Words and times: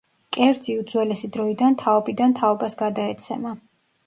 კერძი 0.35 0.77
უძველესი 0.83 1.29
დროიდან 1.35 1.77
თაობიდან 1.83 2.35
თაობას 2.41 2.79
გადაეცემა. 2.81 3.55